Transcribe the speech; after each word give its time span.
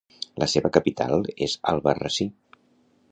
La 0.43 0.47
seva 0.53 0.71
capital 0.77 1.29
és 1.47 1.57
Albarrasí. 1.75 2.31